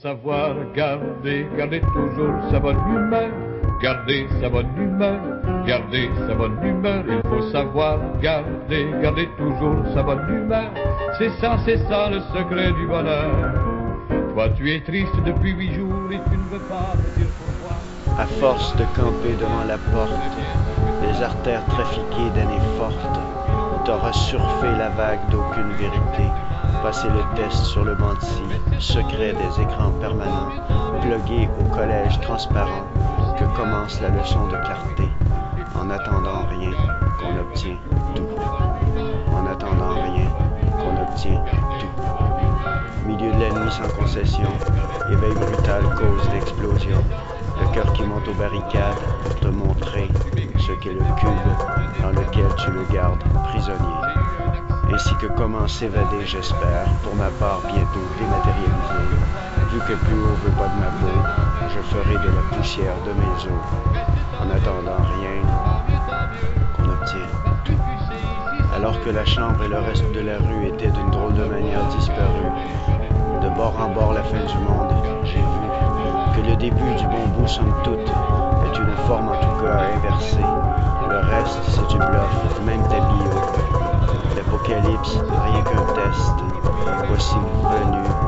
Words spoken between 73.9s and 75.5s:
bord la fin du monde, j'ai